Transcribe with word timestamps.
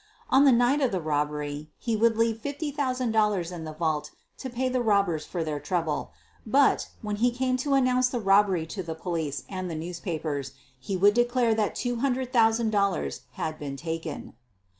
On 0.31 0.45
the 0.45 0.51
night 0.51 0.81
of 0.81 0.91
the 0.91 0.99
robbery 0.99 1.69
he 1.77 1.95
would 1.95 2.17
leave 2.17 2.41
$50,000 2.41 3.51
in 3.51 3.63
the 3.65 3.73
vault 3.73 4.09
to 4.39 4.49
pay 4.49 4.67
the 4.67 4.81
robbers 4.81 5.25
for 5.25 5.43
their 5.43 5.59
trouble, 5.59 6.11
but, 6.43 6.89
when 7.03 7.17
he 7.17 7.29
came 7.29 7.55
to 7.57 7.75
announce 7.75 8.09
the 8.09 8.19
robbery 8.19 8.65
to 8.65 8.81
the 8.81 8.95
police 8.95 9.43
and 9.47 9.69
the 9.69 9.75
newspapers, 9.75 10.53
he 10.79 10.97
would 10.97 11.13
declare 11.13 11.53
that 11.53 11.75
$200,000 11.75 13.19
had 13.33 13.59
been 13.59 13.77
taken. 13.77 14.33